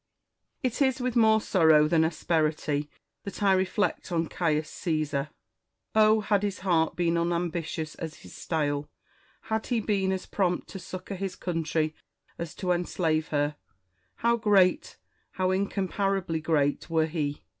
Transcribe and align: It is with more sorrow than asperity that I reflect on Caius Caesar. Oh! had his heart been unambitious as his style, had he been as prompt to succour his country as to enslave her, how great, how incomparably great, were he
It 0.63 0.81
is 0.81 0.99
with 0.99 1.15
more 1.15 1.39
sorrow 1.39 1.87
than 1.87 2.03
asperity 2.03 2.89
that 3.23 3.43
I 3.43 3.53
reflect 3.53 4.11
on 4.11 4.27
Caius 4.29 4.67
Caesar. 4.71 5.29
Oh! 5.93 6.21
had 6.21 6.41
his 6.41 6.61
heart 6.61 6.95
been 6.95 7.19
unambitious 7.19 7.93
as 7.93 8.15
his 8.21 8.33
style, 8.33 8.89
had 9.41 9.67
he 9.67 9.79
been 9.79 10.11
as 10.11 10.25
prompt 10.25 10.69
to 10.69 10.79
succour 10.79 11.17
his 11.17 11.35
country 11.35 11.93
as 12.39 12.55
to 12.55 12.71
enslave 12.71 13.27
her, 13.27 13.57
how 14.15 14.37
great, 14.37 14.97
how 15.33 15.51
incomparably 15.51 16.39
great, 16.41 16.89
were 16.89 17.05
he 17.05 17.43